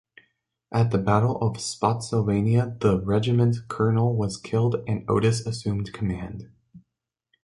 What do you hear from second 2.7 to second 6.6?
the regiment's colonel was killed and Otis assumed command.